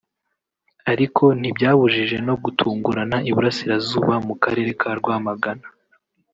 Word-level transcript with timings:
ariko 0.91 1.23
ntibyabujje 1.39 2.17
no 2.27 2.35
gutungurana 2.43 3.17
iburasirazuba 3.29 4.13
mu 4.27 4.35
Karere 4.43 4.71
ka 4.79 4.89
Rwamagana 4.99 5.65